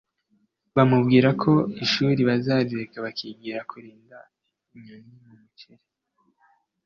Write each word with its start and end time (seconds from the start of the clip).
bamubwira 0.75 1.29
ko 1.41 1.51
ishuri 1.83 2.21
bazarireka 2.29 2.97
bakigira 3.05 3.59
kurinda 3.69 4.17
inyoni 4.75 5.11
mu 5.23 5.33
muceri. 5.41 5.85